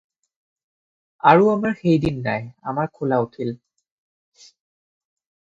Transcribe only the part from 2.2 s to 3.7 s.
নাই, আমাৰ খোলা উঠিল।